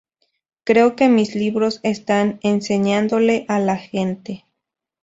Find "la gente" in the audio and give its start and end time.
3.59-4.47